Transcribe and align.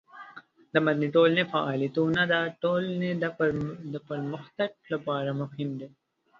د 0.73 0.75
مدني 0.85 1.07
ټولنې 1.15 1.43
فعالیتونه 1.53 2.21
د 2.33 2.35
ټولنې 2.63 3.11
د 3.93 3.95
پرمختګ 4.09 4.71
لپاره 4.93 5.29
مهم 5.41 5.69
دي. 5.79 5.87